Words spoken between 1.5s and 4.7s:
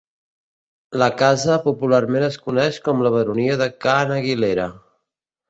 popularment es coneix com la Baronia de Ca n'Aguilera.